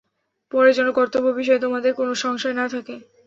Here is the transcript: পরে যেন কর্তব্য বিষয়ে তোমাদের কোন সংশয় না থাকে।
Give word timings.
পরে 0.51 0.71
যেন 0.73 0.87
কর্তব্য 0.91 1.27
বিষয়ে 1.39 1.63
তোমাদের 1.65 1.91
কোন 1.93 2.09
সংশয় 2.23 2.55
না 2.55 2.65
থাকে। 2.73 2.95